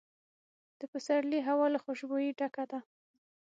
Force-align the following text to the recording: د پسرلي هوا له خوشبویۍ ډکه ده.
د 0.79 0.81
پسرلي 0.91 1.39
هوا 1.47 1.67
له 1.73 1.79
خوشبویۍ 1.83 2.29
ډکه 2.39 2.63
ده. 2.71 2.79